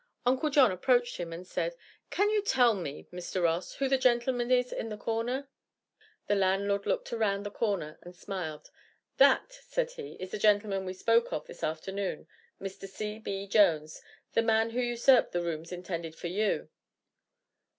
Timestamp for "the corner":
4.89-5.47, 7.43-7.99